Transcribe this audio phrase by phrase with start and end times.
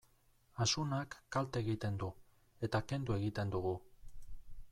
[0.65, 2.09] Asunak kalte egiten du,
[2.69, 3.77] eta kendu egiten dugu.